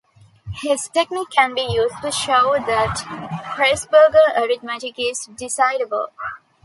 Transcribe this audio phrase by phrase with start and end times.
[0.63, 2.97] This technique can be used to show that
[3.55, 6.07] Presburger arithmetic is decidable.